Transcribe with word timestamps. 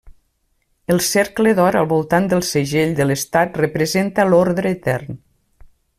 El 0.93 1.01
cercle 1.07 1.51
d'or 1.59 1.77
al 1.81 1.89
voltant 1.91 2.25
del 2.31 2.41
segell 2.49 2.95
de 3.01 3.07
l'estat 3.09 3.61
representa 3.65 4.27
l'ordre 4.31 4.73
etern. 4.79 5.21